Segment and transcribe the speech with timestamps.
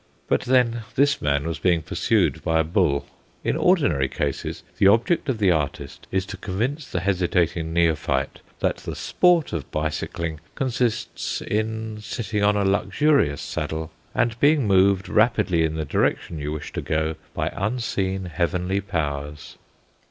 [0.27, 3.05] But then this man was being pursued by a bull.
[3.43, 8.77] In ordinary cases the object of the artist is to convince the hesitating neophyte that
[8.77, 15.63] the sport of bicycling consists in sitting on a luxurious saddle, and being moved rapidly
[15.63, 19.59] in the direction you wish to go by unseen heavenly powers.